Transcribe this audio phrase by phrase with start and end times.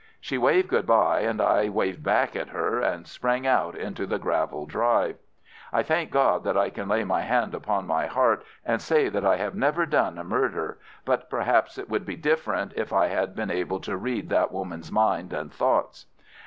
[0.19, 4.17] She waved good bye, and I waved back at her and sprang out into the
[4.17, 5.17] gravel drive.
[5.71, 9.23] I thank God that I can lay my hand upon my heart and say that
[9.23, 13.35] I have never done a murder, but perhaps it would be different if I had
[13.35, 16.07] been able to read that woman's mind and thoughts.